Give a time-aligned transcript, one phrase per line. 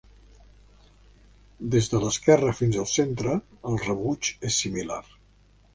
[1.75, 3.37] Des de l’esquerra fins el centre,
[3.73, 5.03] el rebuig és similar.